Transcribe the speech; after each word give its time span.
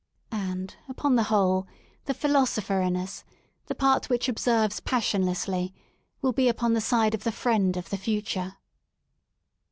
And, 0.31 0.75
upon 0.89 1.15
the 1.15 1.21
whole, 1.29 1.67
the 2.05 2.15
Philo 2.15 2.45
sopher 2.45 2.81
in 2.81 2.95
us, 2.97 3.23
the 3.67 3.75
part 3.75 4.09
which 4.09 4.27
observes 4.27 4.79
passionlessly, 4.79 5.75
will 6.23 6.33
be 6.33 6.47
upon 6.49 6.73
the 6.73 6.81
side 6.81 7.13
of 7.13 7.23
the 7.23 7.31
friend 7.31 7.77
of 7.77 7.91
the 7.91 7.97
future. 7.97 8.57